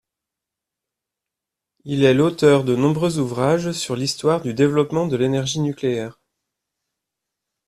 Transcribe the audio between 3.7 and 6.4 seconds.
sur l'histoire du développement de l'énergie nucléaire.